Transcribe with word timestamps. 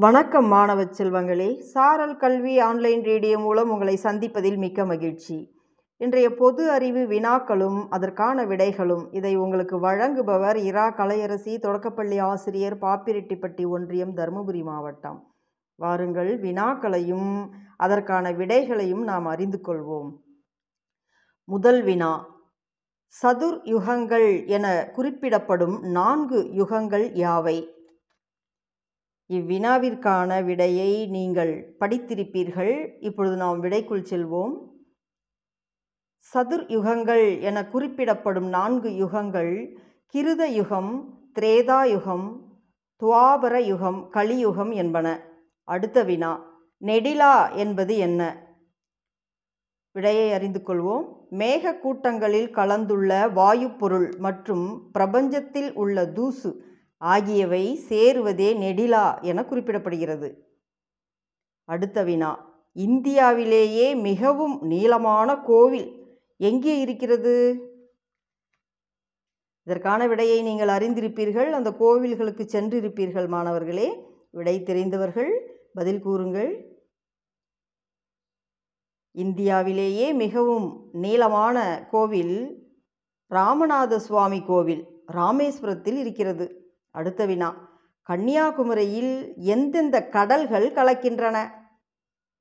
வணக்கம் 0.00 0.46
மாணவ 0.46 0.82
செல்வங்களே. 0.82 1.58
சாரல் 1.58 2.16
கல்வி 2.16 2.58
ஆன்லைன் 2.58 3.02
ரேடியோ 3.02 3.38
மூலம் 3.38 3.70
உங்களை 3.70 3.98
சந்திப்பதில் 4.02 4.56
மிக்க 4.56 4.84
மகிழ்ச்சி. 4.84 5.54
இன்றைய 5.96 6.34
பொது 6.34 6.70
அறிவு 6.70 6.98
வினாக்களும் 6.98 7.86
அதற்கான 7.88 8.44
விடைகளும் 8.44 9.06
இதை 9.10 9.36
உங்களுக்கு 9.36 9.80
வழங்குபவர் 9.80 10.56
இரா 10.56 10.90
கலையரசி 10.90 11.58
தொடக்கப்பள்ளி 11.58 12.18
ஆசிரியர் 12.18 12.78
பாப்பிரெட்டிப்பட்டி 12.78 13.68
ஒன்றியம் 13.68 14.14
தருமபுரி 14.16 14.62
மாவட்டம். 14.62 15.34
வாருங்கள் 15.74 16.40
வினாக்களையும் 16.40 17.48
அதற்கான 17.76 18.32
விடைகளையும் 18.32 19.02
நாம் 19.02 19.26
அறிந்து 19.26 19.60
கொள்வோம். 19.64 20.10
முதல் 21.44 21.82
வினா. 21.82 22.26
சதுர் 23.22 23.60
யுகங்கள் 23.64 24.46
என 24.46 24.90
குறிப்பிடப்படும் 24.92 25.80
நான்கு 25.80 26.50
யுகங்கள் 26.54 27.12
யாவை? 27.12 27.76
இவ்வினாவிற்கான 29.30 30.44
விடையை 30.44 31.06
நீங்கள் 31.06 31.52
படித்திருப்பீர்கள். 31.80 32.74
இப்பொழுது 33.00 33.36
நாம் 33.36 33.62
விடைக்குள் 33.62 34.08
செல்வோம். 34.10 34.54
சதுர் 36.34 36.64
யுகங்கள் 36.68 37.40
என 37.40 37.58
குறிப்பிடப்படும் 37.64 38.48
நான்கு 38.48 38.90
யுகங்கள் 38.96 39.52
கிருத 40.14 40.42
யுகம் 40.50 40.92
திரேதா 41.40 41.80
யுகம் 41.90 42.26
துவாபர 43.02 43.54
யுகம் 43.64 44.08
கலியுகம் 44.08 44.70
என்பன. 44.70 45.06
அடுத்த 45.68 46.02
வினா 46.02 46.32
நெடிலா 46.82 47.34
என்பது 47.54 47.96
என்ன? 47.96 48.22
விடையை 49.94 50.32
அறிந்து 50.32 50.60
கொள்வோம். 50.66 51.04
மேக 51.30 51.72
கூட்டங்களில் 51.78 52.50
கலந்துள்ள 52.50 53.28
வாயுப்பொருள் 53.28 54.08
மற்றும் 54.18 54.66
பிரபஞ்சத்தில் 54.98 55.70
உள்ள 55.72 56.06
தூசு 56.06 56.50
ஆகியவை 56.98 57.78
சேருவதே 57.88 58.54
நெடிலா 58.54 59.22
என 59.22 59.42
குறிப்பிடப்படுகிறது. 59.42 60.34
அடுத்த 61.64 62.02
வினா. 62.02 62.46
இந்தியாவிலேயே 62.72 63.94
மிகவும் 63.94 64.62
நீளமான 64.62 65.36
கோவில் 65.36 66.06
எங்கே 66.36 66.80
இருக்கிறது? 66.80 67.56
இதற்கான 69.62 70.06
விடையை 70.06 70.42
நீங்கள் 70.42 70.68
அறிந்திருப்பீர்கள். 70.68 71.50
அந்த 71.50 71.70
கோவில்களுக்கு 71.70 72.44
சென்றிருப்பீர்கள் 72.52 73.28
மாணவர்களே. 73.28 74.06
விடை 74.30 74.62
தெரிந்தவர்கள் 74.62 75.60
பதில் 75.72 76.00
கூறுங்கள். 76.00 76.76
இந்தியாவிலேயே 79.12 80.12
மிகவும் 80.12 80.88
நீளமான 80.92 81.86
கோவில் 81.90 82.66
ராமநாத 83.30 83.96
சுவாமி 83.96 84.42
கோவில் 84.42 84.84
ராமேஸ்வரத்தில் 85.12 85.96
இருக்கிறது. 85.96 86.67
அடுத்த 86.98 87.26
வினா. 87.26 87.48
கன்னியாகுமரியில் 88.08 89.34
எந்தெந்த 89.36 90.08
கடல்கள் 90.08 90.72
கலக்கின்றன? 90.72 91.48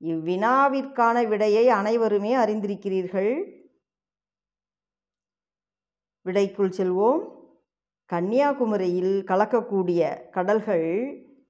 இவ்வினாவிற்கான 0.01 1.27
விடையை 1.27 1.69
அனைவருமே 1.69 2.35
அறிந்திருக்கிறீர்கள். 2.35 3.31
விடைக்குள் 6.25 6.73
செல்வோம். 6.77 7.21
கன்னியாகுமரியில் 8.13 9.23
கலக்கக்கூடிய 9.23 10.29
கடல்கள் 10.29 10.87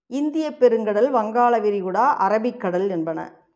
இந்திய 0.07 0.49
பெருங்கடல் 0.49 1.09
வங்காள 1.09 1.59
விரிகுடா 1.59 2.05
அரபிக்கடல் 2.27 2.89
என்பன. 2.89 3.47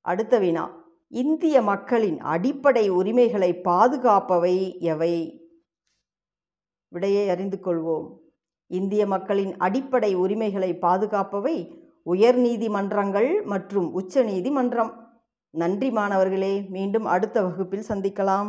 அடுத்த 0.00 0.38
வினா. 0.38 0.84
இந்திய 1.08 1.62
மக்களின் 1.62 2.20
அடிப்படை 2.20 2.88
உரிமைகளை 2.88 3.60
பாதுகாப்பவை 3.64 4.78
எவை? 4.78 5.14
விடையை 6.88 7.28
அறிந்து 7.28 7.58
கொள்வோம். 7.62 8.22
இந்திய 8.78 9.02
மக்களின் 9.06 9.52
அடிப்படை 9.66 10.10
உரிமைகளை 10.24 10.70
பாதுகாப்பவை 10.82 11.56
உயர் 12.12 12.38
நீதிமன்றங்கள் 12.46 13.30
மற்றும் 13.52 13.88
உச்ச 13.92 14.22
நீதிமன்றம். 14.22 14.92
நன்றி 15.54 15.88
மாணவர்களே 15.90 16.54
மீண்டும் 16.74 17.06
அடுத்த 17.14 17.36
வகுப்பில் 17.42 17.88
சந்திக்கலாம். 17.88 18.48